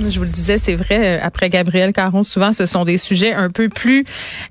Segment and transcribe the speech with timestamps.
[0.00, 3.32] Je vous le disais, c'est vrai, euh, après Gabriel Caron, souvent ce sont des sujets
[3.32, 4.04] un peu plus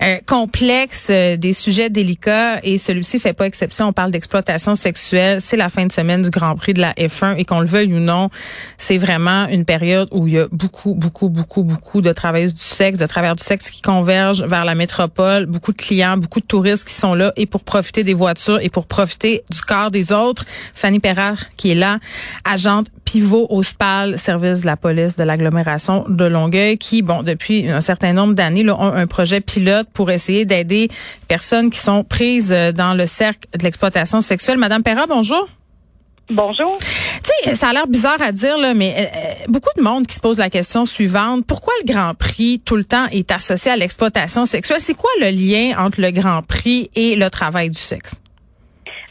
[0.04, 3.88] euh, complexes, euh, des sujets délicats et celui-ci fait pas exception.
[3.88, 5.39] On parle d'exploitation sexuelle.
[5.39, 7.94] C'est la fin de semaine du Grand Prix de la F1 et qu'on le veuille
[7.94, 8.30] ou non,
[8.77, 12.59] c'est vraiment une période où il y a beaucoup, beaucoup, beaucoup, beaucoup de travailleurs du
[12.59, 16.45] sexe, de travailleurs du sexe qui convergent vers la métropole, beaucoup de clients, beaucoup de
[16.45, 20.12] touristes qui sont là et pour profiter des voitures et pour profiter du corps des
[20.12, 20.43] autres.
[20.76, 21.99] Fanny Perrard qui est là,
[22.43, 27.70] agente pivot au SPAL, service de la police de l'agglomération de Longueuil, qui, bon, depuis
[27.70, 30.89] un certain nombre d'années, ont un projet pilote pour essayer d'aider
[31.29, 34.57] personnes qui sont prises euh, dans le cercle de l'exploitation sexuelle.
[34.57, 35.48] Madame Perra, bonjour.
[36.29, 36.77] Bonjour.
[37.23, 40.15] Tu sais, ça a l'air bizarre à dire, là, mais euh, beaucoup de monde qui
[40.15, 41.45] se pose la question suivante.
[41.45, 44.81] Pourquoi le Grand Prix, tout le temps, est associé à l'exploitation sexuelle?
[44.81, 48.15] C'est quoi le lien entre le Grand Prix et le travail du sexe?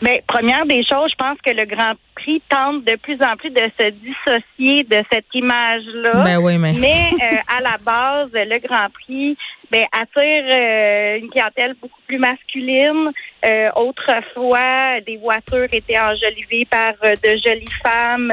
[0.02, 3.50] Bien, première des choses, je pense que le Grand Prix tente de plus en plus
[3.50, 6.22] de se dissocier de cette image-là.
[6.22, 6.74] Ben oui, mais.
[6.74, 9.38] Mais euh, à la base, le Grand Prix
[9.70, 13.10] ben, attire euh, une clientèle beaucoup plus masculine.
[13.44, 18.32] Euh, autrefois, des voitures étaient enjolivées par de jolies femmes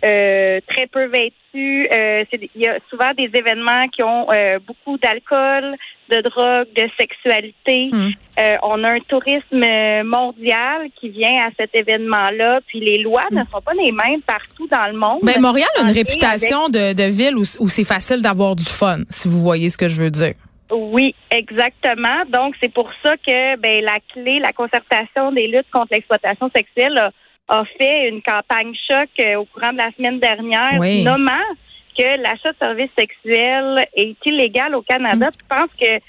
[0.00, 1.43] très peu vêtues.
[1.54, 4.26] Il y a souvent des événements qui ont
[4.66, 5.76] beaucoup d'alcool,
[6.10, 7.88] de drogue, de sexualité.
[7.92, 8.10] Hmm.
[8.38, 9.64] Euh, on a un tourisme
[10.04, 14.66] mondial qui vient à cet événement-là, puis les lois ne sont pas les mêmes partout
[14.68, 15.20] dans le monde.
[15.22, 18.98] Ben, Montréal a une réputation de, de ville où, où c'est facile d'avoir du fun,
[19.10, 20.34] si vous voyez ce que je veux dire.
[20.72, 22.24] Oui, exactement.
[22.28, 26.98] Donc, c'est pour ça que ben, la clé, la concertation des luttes contre l'exploitation sexuelle
[26.98, 27.10] a,
[27.48, 31.02] a fait une campagne choc euh, au courant de la semaine dernière, Oui.
[31.04, 31.44] nommant
[31.96, 35.28] que l'achat de services sexuels est illégal au Canada.
[35.32, 36.00] Je pense que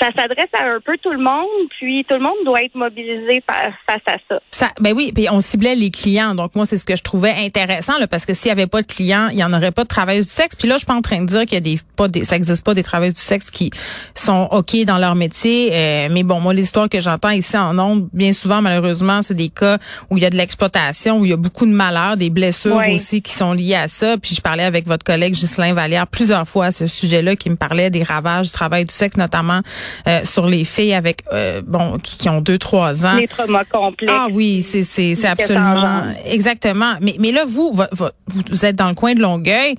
[0.00, 3.42] ça s'adresse à un peu tout le monde, puis tout le monde doit être mobilisé
[3.46, 4.40] face à ça.
[4.50, 6.34] Ça, ben oui, puis on ciblait les clients.
[6.34, 8.82] Donc moi, c'est ce que je trouvais intéressant, là, parce que s'il y avait pas
[8.82, 10.56] de clients, il y en aurait pas de travailleurs du sexe.
[10.56, 12.24] Puis là, je suis pas en train de dire qu'il y a des pas des,
[12.24, 13.70] ça existe pas des travailleurs du sexe qui
[14.14, 15.70] sont ok dans leur métier.
[15.72, 19.48] Euh, mais bon, moi, l'histoire que j'entends ici en ondes, bien souvent, malheureusement, c'est des
[19.48, 19.78] cas
[20.10, 22.76] où il y a de l'exploitation, où il y a beaucoup de malheurs, des blessures
[22.76, 22.94] Oui.
[22.94, 24.16] aussi qui sont liées à ça.
[24.18, 27.56] Puis je parlais avec votre collègue Ghislain Vallière plusieurs fois à ce sujet-là, qui me
[27.56, 29.60] parlait des ravages du travail du sexe, notamment
[30.06, 33.16] euh, sur les filles avec euh, bon qui, qui ont deux trois ans.
[33.16, 34.12] Les traumas complexes.
[34.14, 36.94] Ah oui, c'est c'est c'est absolument exactement.
[37.00, 39.74] Mais mais là vous vo- vo- vous, vous êtes dans le coin de Longueuil,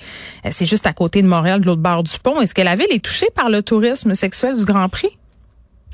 [0.45, 2.39] Euh, c'est juste à côté de Montréal, de l'autre bord du pont.
[2.41, 5.09] Est-ce que la ville est touchée par le tourisme sexuel du Grand Prix?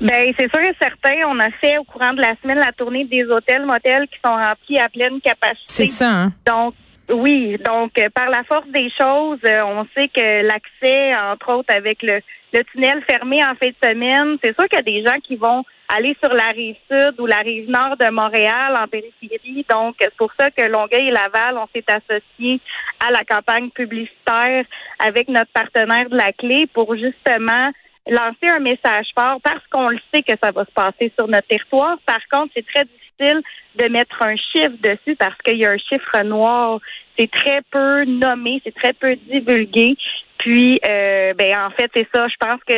[0.00, 1.14] Ben, c'est sûr et certain.
[1.28, 4.34] On a fait au courant de la semaine la tournée des hôtels, motels qui sont
[4.34, 5.64] remplis à pleine capacité.
[5.68, 6.10] C'est ça.
[6.10, 6.32] Hein?
[6.46, 6.74] Donc,
[7.10, 7.56] oui.
[7.64, 12.02] Donc, euh, par la force des choses, euh, on sait que l'accès, entre autres, avec
[12.02, 12.20] le,
[12.52, 15.36] le tunnel fermé en fin de semaine, c'est sûr qu'il y a des gens qui
[15.36, 19.64] vont aller sur la rive sud ou la rive nord de Montréal en périphérie.
[19.68, 22.60] Donc, c'est pour ça que Longueuil et Laval, on s'est associés
[23.06, 24.64] à la campagne publicitaire
[24.98, 27.70] avec notre partenaire de la clé pour justement
[28.06, 31.48] lancer un message fort parce qu'on le sait que ça va se passer sur notre
[31.48, 31.98] territoire.
[32.06, 33.42] Par contre, c'est très difficile
[33.76, 36.80] de mettre un chiffre dessus parce qu'il y a un chiffre noir.
[37.18, 39.96] C'est très peu nommé, c'est très peu divulgué.
[40.38, 42.28] Puis, euh, ben en fait, c'est ça.
[42.28, 42.74] Je pense que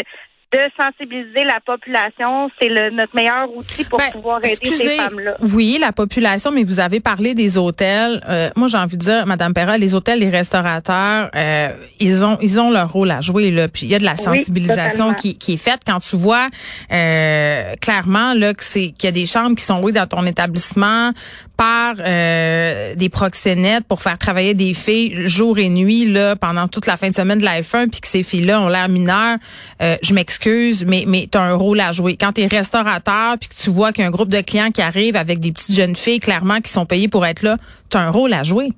[0.51, 4.97] de sensibiliser la population, c'est le, notre meilleur outil pour Ben, pouvoir aider excusez, ces
[4.97, 5.37] femmes-là.
[5.53, 8.23] Oui, la population, mais vous avez parlé des hôtels.
[8.27, 11.69] Euh, moi, j'ai envie de dire, Madame Perra, les hôtels, les restaurateurs, euh,
[12.01, 13.69] ils ont ils ont leur rôle à jouer là.
[13.69, 16.49] Puis il y a de la sensibilisation qui, qui est faite quand tu vois
[16.93, 20.25] euh, clairement là que c'est qu'il y a des chambres qui sont louées dans ton
[20.25, 21.13] établissement
[21.59, 26.87] par euh, des proxénètes pour faire travailler des filles jour et nuit là pendant toute
[26.87, 29.39] la fin de semaine de la F1 puis que ces filles-là ont l'air mineures,
[29.83, 32.17] euh, je m'excuse mais mais tu as un rôle à jouer.
[32.17, 34.71] Quand tu es restaurateur puis que tu vois qu'il y a un groupe de clients
[34.71, 37.57] qui arrivent avec des petites jeunes filles clairement qui sont payées pour être là,
[37.91, 38.69] tu as un rôle à jouer.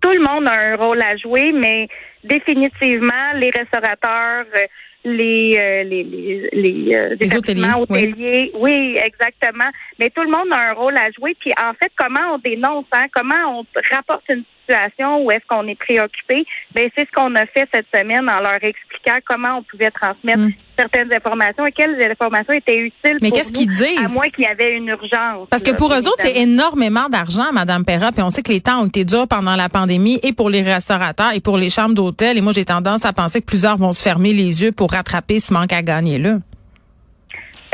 [0.00, 1.88] tout le monde a un rôle à jouer, mais
[2.22, 4.66] définitivement, les restaurateurs, euh,
[5.04, 8.96] les euh, les les, les, euh, Les hôteliers, hôteliers, oui.
[9.04, 9.70] exactement.
[9.98, 11.36] Mais tout le monde a un rôle à jouer.
[11.38, 15.66] Puis en fait, comment on dénonce, hein, comment on rapporte une situation où est-ce qu'on
[15.68, 19.62] est préoccupé, ben c'est ce qu'on a fait cette semaine en leur expliquant comment on
[19.62, 20.52] pouvait transmettre Mm.
[20.78, 23.16] certaines informations et quelles informations étaient utiles.
[23.22, 23.98] Mais qu'est-ce qu'ils disent?
[24.04, 25.48] À moins qu'il y avait une urgence.
[25.50, 28.10] Parce que là, pour eux autres, c'est énormément d'argent, Madame Perra.
[28.10, 30.62] Puis on sait que les temps ont été durs pendant la pandémie et pour les
[30.62, 32.38] restaurateurs et pour les chambres d'hôtel.
[32.38, 35.38] Et moi, j'ai tendance à penser que plusieurs vont se fermer les yeux pour rattraper
[35.40, 36.38] ce manque à gagner là.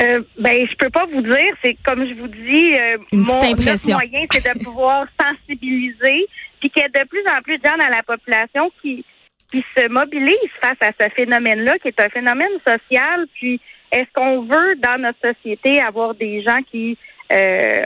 [0.03, 1.55] Euh, ben, je peux pas vous dire.
[1.65, 3.97] C'est comme je vous dis, euh, Une mon impression.
[3.97, 6.27] moyen, c'est de pouvoir sensibiliser,
[6.59, 9.05] puis qu'il y a de plus en plus de gens dans la population qui
[9.51, 13.27] qui se mobilisent face à ce phénomène-là, qui est un phénomène social.
[13.35, 13.61] Puis,
[13.91, 16.97] est-ce qu'on veut dans notre société avoir des gens qui
[17.33, 17.83] euh,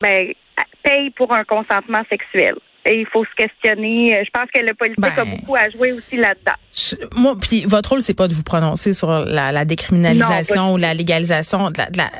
[0.00, 0.32] ben,
[0.82, 2.54] paye pour un consentement sexuel?
[2.86, 4.16] Et il faut se questionner.
[4.16, 6.52] Euh, je pense que le politique a Ben, beaucoup à jouer aussi là-dedans.
[6.74, 10.74] Je- moi, puis votre rôle, c'est pas de vous prononcer sur la, la décriminalisation Non,
[10.74, 12.10] ou la légalisation de la, de la-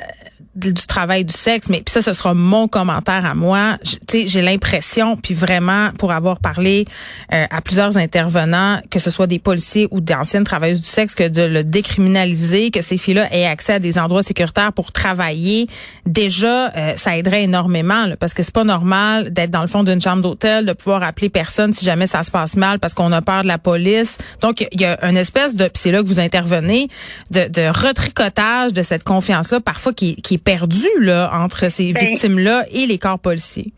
[0.60, 3.78] du travail du sexe, mais puis ça, ce sera mon commentaire à moi.
[3.84, 6.84] Tu sais, j'ai l'impression, puis vraiment, pour avoir parlé
[7.32, 11.28] euh, à plusieurs intervenants, que ce soit des policiers ou d'anciennes travailleuses du sexe, que
[11.28, 15.68] de le décriminaliser, que ces filles-là aient accès à des endroits sécuritaires pour travailler,
[16.06, 19.84] déjà, euh, ça aiderait énormément, là, parce que c'est pas normal d'être dans le fond
[19.84, 23.12] d'une chambre d'hôtel, de pouvoir appeler personne si jamais ça se passe mal, parce qu'on
[23.12, 24.18] a peur de la police.
[24.42, 26.88] Donc, il y a une espèce de, puis c'est là que vous intervenez,
[27.30, 32.64] de, de retricotage de cette confiance-là, parfois qui, qui perdue là entre ces Ben, victimes-là
[32.72, 33.72] et les corps policiers?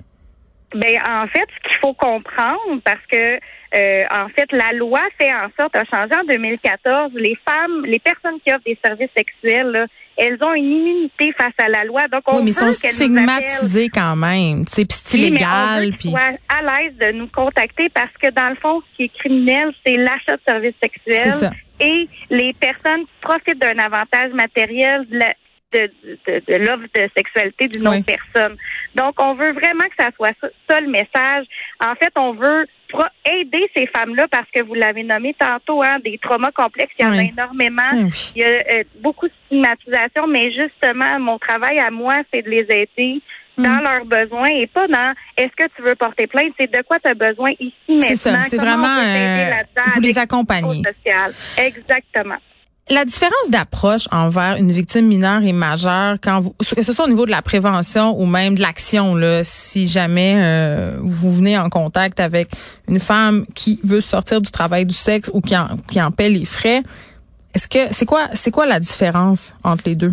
[0.75, 3.39] Ben en fait, ce qu'il faut comprendre, parce que
[3.75, 7.99] euh, en fait, la loi fait en sorte, a changé en 2014, les femmes, les
[7.99, 9.87] personnes qui offrent des services sexuels, là,
[10.19, 12.03] elles ont une immunité face à la loi.
[12.09, 14.65] Donc on Oui, mais veut sont stigmatisés quand même.
[14.67, 15.91] C'est Oui, illégal.
[15.97, 16.15] qu'ils Puis
[16.49, 19.97] à l'aise de nous contacter parce que dans le fond, ce qui est criminel, c'est
[19.97, 21.51] l'achat de services sexuels ça.
[21.81, 25.35] et les personnes profitent d'un avantage matériel de la-
[25.73, 25.91] de,
[26.27, 27.99] de, de l'offre de sexualité d'une Oui.
[27.99, 28.57] autre personne.
[28.95, 31.47] Donc, on veut vraiment que ça soit ça, ça le message.
[31.81, 32.67] En fait, on veut
[33.31, 37.09] aider ces femmes-là parce que vous l'avez nommé tantôt, hein, des traumas complexes, il y
[37.09, 37.91] en a énormément.
[37.95, 38.33] Oui, oui.
[38.37, 42.51] Il y a euh, beaucoup de stigmatisation, mais justement, mon travail à moi, c'est de
[42.51, 43.23] les aider
[43.59, 43.63] Mm.
[43.65, 46.99] dans leurs besoins et pas dans est-ce que tu veux porter plainte, c'est de quoi
[47.01, 48.07] tu as besoin ici maintenant.
[48.07, 48.43] C'est ça.
[48.45, 49.51] C'est vraiment, euh,
[49.95, 50.19] vous les
[50.83, 51.33] social?
[51.59, 52.39] Exactement.
[52.91, 57.09] La différence d'approche envers une victime mineure et majeure, quand vous, que ce soit au
[57.09, 61.69] niveau de la prévention ou même de l'action, là, si jamais euh, vous venez en
[61.69, 62.49] contact avec
[62.89, 66.29] une femme qui veut sortir du travail du sexe ou qui en, qui en paie
[66.29, 66.83] les frais,
[67.55, 70.13] est-ce que c'est quoi c'est quoi la différence entre les deux?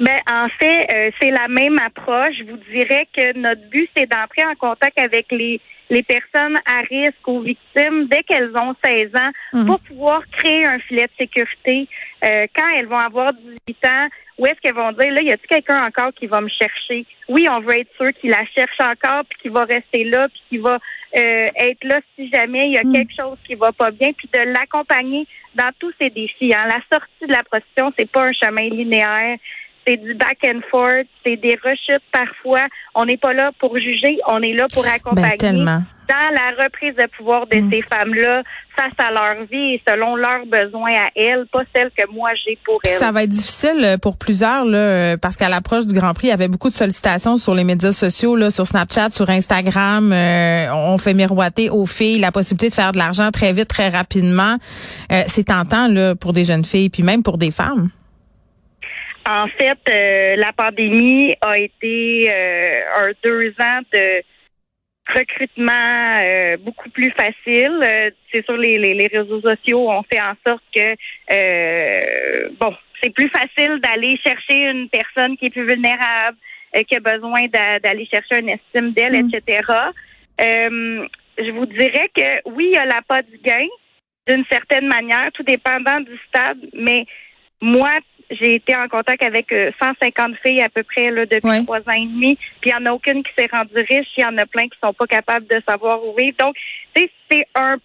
[0.00, 2.34] Ben, en fait, euh, c'est la même approche.
[2.38, 5.60] Je vous dirais que notre but, c'est d'entrer en contact avec les,
[5.92, 9.66] les personnes à risque ou victimes dès qu'elles ont 16 ans Mhm.
[9.66, 11.86] pour pouvoir créer un filet de sécurité
[12.24, 14.08] euh, quand elles vont avoir 18 ans.
[14.38, 17.04] Où est-ce qu'elles vont dire, là, y a-t-il quelqu'un encore qui va me chercher?
[17.28, 20.42] Oui, on veut être sûr qu'il la cherche encore, puis qu'il va rester là, puis
[20.48, 20.78] qu'il va
[21.18, 22.92] euh, être là si jamais il y a Mm.
[22.94, 26.54] quelque chose qui va pas bien, puis de l'accompagner dans tous ces défis.
[26.54, 26.64] Hein.
[26.66, 29.36] La sortie de la prostitution, c'est pas un chemin linéaire
[29.86, 32.66] c'est du back and forth, c'est des rechutes parfois.
[32.94, 36.94] On n'est pas là pour juger, on est là pour accompagner Ben dans la reprise
[36.96, 37.70] de pouvoir de Mm.
[37.70, 38.42] ces femmes-là
[38.76, 42.58] face à leur vie et selon leurs besoins à elles, pas celles que moi j'ai
[42.64, 42.98] pour elles.
[42.98, 46.26] ça va être difficile euh, pour plusieurs là, euh, parce qu'à l'approche du Grand Prix,
[46.26, 50.12] il y avait beaucoup de sollicitations sur les médias sociaux, là, sur Snapchat, sur Instagram.
[50.12, 53.88] Euh, on fait miroiter aux filles la possibilité de faire de l'argent très vite, très
[53.88, 54.56] rapidement.
[55.12, 57.88] Euh, c'est tentant là pour des jeunes filles, puis même pour des femmes.
[59.28, 64.22] En fait, euh, la pandémie a été euh, un deux ans de
[65.14, 67.80] recrutement euh, beaucoup plus facile.
[67.84, 70.94] Euh, c'est sur les, les, les réseaux sociaux, on fait en sorte que
[71.32, 76.36] euh, bon, c'est plus facile d'aller chercher une personne qui est plus vulnérable,
[76.76, 79.30] euh, qui a besoin d'a- d'aller chercher une estime d'elle, Mm.
[79.34, 79.68] etc.
[80.40, 81.06] Euh,
[81.38, 83.66] je vous dirais que oui, il y a la pas du gain
[84.28, 87.06] d'une certaine manière, tout dépendant du stade, mais
[87.60, 87.90] moi,
[88.40, 91.96] j'ai été en contact avec euh, 150 filles à peu près là, depuis trois ans
[91.96, 94.36] et demi, puis il n'y en a aucune qui s'est rendue riche, il y en
[94.38, 96.36] a plein qui sont pas capables de savoir où vivre.
[96.38, 96.56] Donc,
[96.94, 97.76] tu sais, c'est un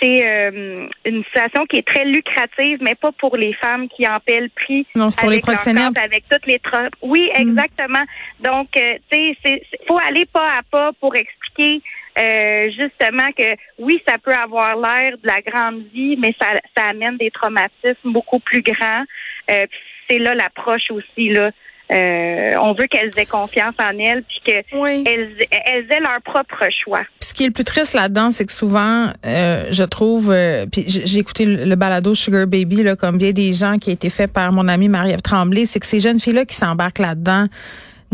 [0.00, 4.20] c'est euh, une situation qui est très lucrative, mais pas pour les femmes qui en
[4.20, 4.86] paient le prix.
[4.94, 6.60] Non, c'est pour les avec compte, avec toutes les
[7.02, 7.40] Oui, Mm.
[7.40, 8.04] exactement.
[8.40, 11.82] Donc, euh, tu sais, faut aller pas à pas pour expliquer
[12.18, 16.84] euh, justement que oui, ça peut avoir l'air de la grande vie, mais ça, ça
[16.90, 19.04] amène des traumatismes beaucoup plus grands.
[19.50, 19.66] Euh,
[20.08, 21.50] c'est là l'approche aussi là.
[21.92, 25.04] Euh, on veut qu'elles aient confiance en elles, puis qu'elles Oui.
[25.06, 27.02] elles aient leur propre choix.
[27.20, 30.84] Ce qui est le plus triste là-dedans, c'est que souvent, euh, je trouve, euh, puis
[30.86, 33.92] j'ai j'ai écouté le, le balado Sugar Baby, là, comme bien des gens qui a
[33.92, 37.48] été fait par mon amie Marie-Ève Tremblay, c'est que ces jeunes filles-là qui s'embarquent là-dedans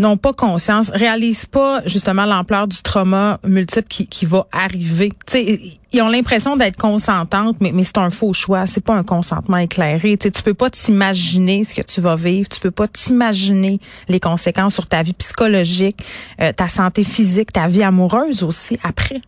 [0.00, 5.10] n'ont pas conscience, réalisent pas justement l'ampleur du trauma multiple qui, qui va arriver.
[5.26, 5.60] Tu sais,
[5.92, 8.66] ils ont l'impression d'être consentantes, mais, mais c'est un faux choix.
[8.66, 10.16] C'est pas un consentement éclairé.
[10.16, 12.48] Tu sais, tu peux pas t'imaginer ce que tu vas vivre.
[12.48, 13.78] Tu peux pas t'imaginer
[14.08, 15.98] les conséquences sur ta vie psychologique,
[16.40, 19.20] euh, ta santé physique, ta vie amoureuse aussi après.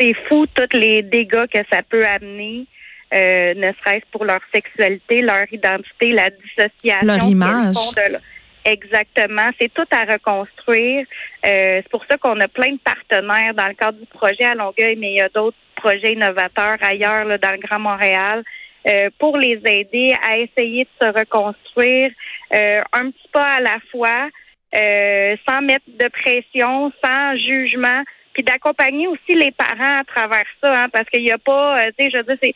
[0.00, 2.66] c'est fou tous les dégâts que ça peut amener,
[3.14, 7.06] euh, ne serait-ce pour leur sexualité, leur identité, la dissociation.
[7.06, 7.74] Leur image.
[7.74, 8.20] font de leur-
[8.64, 9.50] Exactement.
[9.58, 11.06] C'est tout à reconstruire.
[11.46, 14.54] Euh, c'est pour ça qu'on a plein de partenaires dans le cadre du projet à
[14.54, 18.44] Longueuil, mais il y a d'autres projets innovateurs ailleurs là, dans le Grand Montréal.
[18.86, 22.10] euh, pour les aider à essayer de se reconstruire
[22.54, 24.28] euh, un petit pas à la fois,
[24.74, 30.72] euh, sans mettre de pression, sans jugement, puis d'accompagner aussi les parents à travers ça,
[30.72, 32.54] hein, parce qu'il n'y a pas, tu sais, je veux dire, c'est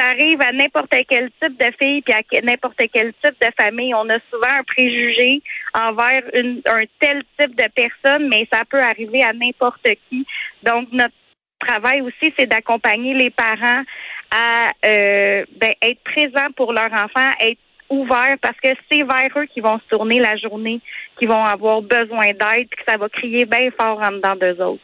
[0.00, 3.94] ça arrive à n'importe quel type de fille puis à n'importe quel type de famille.
[3.94, 5.42] On a souvent un préjugé
[5.74, 10.26] envers un tel type de personne, mais ça peut arriver à n'importe qui.
[10.62, 11.14] Donc, notre
[11.60, 13.82] travail aussi, c'est d'accompagner les parents
[14.30, 19.46] à euh, ben, être présents pour leur enfant, être ouverts parce que c'est vers eux
[19.52, 20.80] qu'ils vont se tourner la journée,
[21.18, 24.82] qu'ils vont avoir besoin d'aide, que ça va crier bien fort en dedans d'eux autres.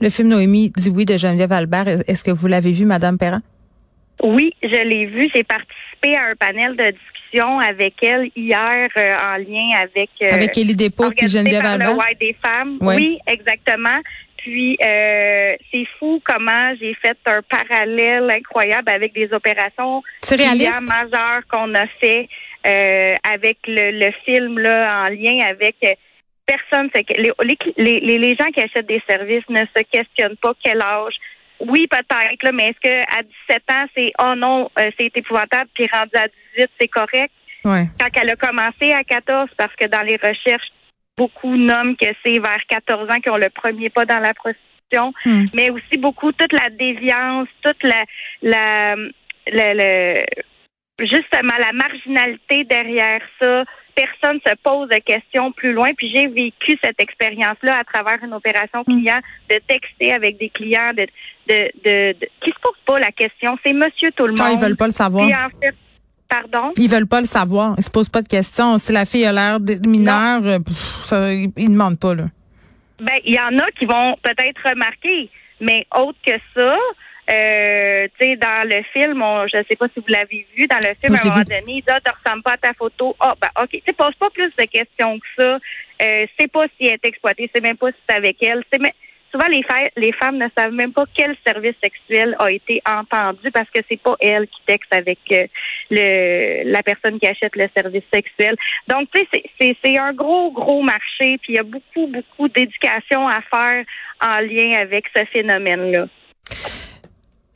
[0.00, 3.42] Le film Noémie dit oui de Geneviève Albert, est-ce que vous l'avez vu, Madame Perrin?
[4.22, 5.30] Oui, je l'ai vu.
[5.34, 10.34] J'ai participé à un panel de discussion avec elle hier euh, en lien avec euh,
[10.34, 11.94] avec Élie Despaux et Geneviève Albert.
[11.94, 12.78] Le des femmes.
[12.80, 13.98] Oui, exactement.
[14.36, 21.74] Puis euh, c'est fou comment j'ai fait un parallèle incroyable avec des opérations majeures qu'on
[21.74, 22.28] a fait
[22.66, 25.76] euh, avec le, le, film là en lien avec
[26.46, 26.88] personne.
[26.94, 27.32] Les,
[27.76, 31.14] les, les, les gens qui achètent des services ne se questionnent pas quel âge,
[31.60, 35.68] oui, peut-être, là, mais est-ce que à 17 ans, c'est oh non, euh, c'est épouvantable,
[35.74, 37.32] puis rendu à 18, c'est correct?
[37.64, 37.86] Ouais.
[37.98, 40.72] Quand elle a commencé à 14, parce que dans les recherches,
[41.16, 45.12] beaucoup nomment que c'est vers 14 ans qu'ils ont le premier pas dans la prostitution,
[45.26, 45.46] hmm.
[45.52, 48.04] mais aussi beaucoup toute la déviance, toute la,
[48.42, 48.96] la,
[49.52, 50.14] la
[51.00, 53.64] justement la marginalité derrière ça,
[53.94, 55.92] personne se pose de questions plus loin.
[55.94, 58.84] Puis j'ai vécu cette expérience-là à travers une opération mm.
[58.84, 61.06] client, de texter avec des clients, de,
[61.48, 63.58] de, de, qui se posent pas la question.
[63.64, 64.52] C'est Monsieur tout le monde.
[64.52, 65.28] ils veulent pas le savoir.
[66.28, 66.72] Pardon?
[66.76, 67.74] Ils veulent pas le savoir.
[67.76, 68.78] Ils se posent pas de questions.
[68.78, 70.58] Si la fille a l'air mineure, euh,
[71.02, 72.24] ça, ils, ne demandent pas là.
[73.00, 75.28] Ben, il y en a qui vont peut-être remarquer,
[75.60, 76.76] mais autre que ça,
[77.30, 79.22] euh, tu sais, dans le film,
[79.52, 81.62] je ne sais pas si vous l'avez vu, dans le film, à un moment donné,
[81.66, 83.14] il dit, ah, tu ressembles pas à ta photo.
[83.20, 83.70] Ah, ben, OK.
[83.70, 85.58] Tu pose pas plus de questions que ça.
[86.02, 88.64] Euh, c'est pas si elle est exploitée, c'est même pas si c'est avec elle.
[88.72, 88.80] C'est
[89.30, 89.62] souvent les,
[89.96, 94.00] les femmes ne savent même pas quel service sexuel a été entendu parce que c'est
[94.00, 95.46] pas elle qui texte avec euh,
[95.90, 98.56] le la personne qui achète le service sexuel.
[98.88, 103.28] Donc tu sais c'est un gros gros marché puis il y a beaucoup beaucoup d'éducation
[103.28, 103.84] à faire
[104.20, 106.06] en lien avec ce phénomène là.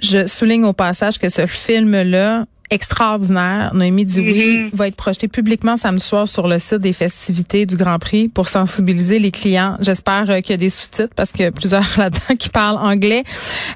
[0.05, 4.75] Je souligne au passage que ce film-là, extraordinaire, Noémie dit oui, mm-hmm.
[4.75, 8.49] va être projeté publiquement samedi soir sur le site des festivités du Grand Prix pour
[8.49, 9.79] sensibiliser les clients.
[9.81, 12.77] J'espère euh, qu'il y a des sous-titres parce qu'il y a plusieurs là-dedans qui parlent
[12.77, 13.25] anglais.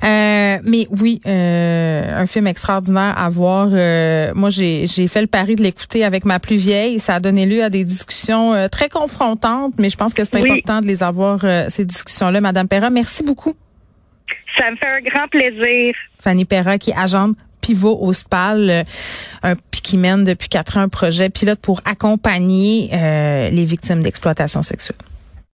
[0.04, 3.68] Euh, mais oui, euh, un film extraordinaire à voir.
[4.34, 6.98] moi, j'ai fait le pari de l'écouter avec ma plus vieille.
[6.98, 10.82] Ça a donné lieu à des discussions très confrontantes, mais je pense que c'est important
[10.82, 12.42] de les avoir, ces discussions-là.
[12.42, 13.54] Madame Perra, merci beaucoup.
[14.56, 15.94] Ça me fait un grand plaisir.
[16.20, 18.84] Fanny Perra, qui agente pivot au SPAL, euh,
[19.42, 24.62] un, qui mène depuis quatre ans un projet pilote pour accompagner euh, les victimes d'exploitation
[24.62, 24.98] sexuelle.